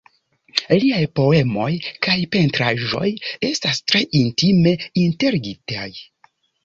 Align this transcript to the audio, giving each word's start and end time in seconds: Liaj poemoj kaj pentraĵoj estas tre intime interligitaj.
Liaj 0.83 1.01
poemoj 1.19 1.67
kaj 2.07 2.15
pentraĵoj 2.35 3.11
estas 3.51 3.83
tre 3.93 4.03
intime 4.21 4.75
interligitaj. 5.07 5.89